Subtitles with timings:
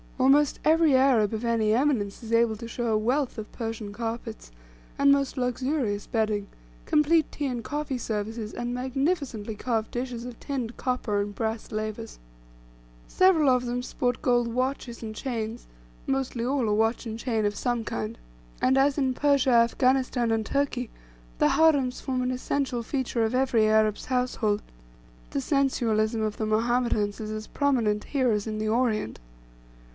[0.17, 4.51] Almost every Arab of any eminence is able to show a wealth of Persian carpets,
[4.97, 6.47] and most luxurious bedding,
[6.85, 12.17] complete tea and coffee services, and magnificently carved dishes of tinned copper and brass lavers.
[13.07, 15.67] Several of them sport gold watches and chains,
[16.07, 18.17] mostly all a watch and chain of some kind.
[18.59, 20.89] And, as in Persia, Afghanistan, and Turkey,
[21.37, 24.63] the harems form an essential feature of every Arab's household;
[25.29, 29.19] the sensualism of the Mohammedans is as prominent here as in the Orient.